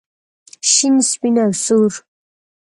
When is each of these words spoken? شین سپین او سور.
شین 0.71 0.95
سپین 1.09 1.35
او 1.43 1.49
سور. 1.63 1.93